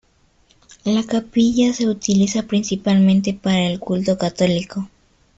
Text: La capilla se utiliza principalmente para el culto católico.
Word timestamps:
La 0.83 1.03
capilla 1.03 1.71
se 1.73 1.87
utiliza 1.87 2.41
principalmente 2.41 3.35
para 3.39 3.59
el 3.67 3.79
culto 3.79 4.17
católico. 4.17 4.89